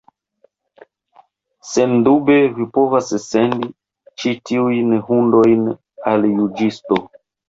[1.71, 3.69] Sendube, vi povas sendi
[4.23, 5.69] ĉi tiujn hundojn
[6.13, 6.99] al juĝisto.